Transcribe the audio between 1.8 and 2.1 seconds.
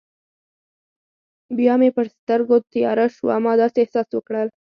پر